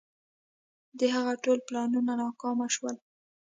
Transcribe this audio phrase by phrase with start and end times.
[0.99, 2.95] د هغه ټول پلانونه ناکام شول.